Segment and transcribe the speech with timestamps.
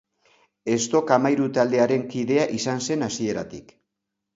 [0.75, 3.81] Ez Dok Amairu taldearen kidea izan zen hasieratik.